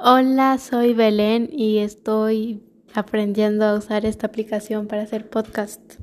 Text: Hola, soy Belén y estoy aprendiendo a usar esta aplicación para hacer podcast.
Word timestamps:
Hola, 0.00 0.58
soy 0.58 0.94
Belén 0.94 1.48
y 1.50 1.78
estoy 1.78 2.62
aprendiendo 2.94 3.64
a 3.64 3.74
usar 3.74 4.06
esta 4.06 4.28
aplicación 4.28 4.86
para 4.86 5.02
hacer 5.02 5.28
podcast. 5.28 5.94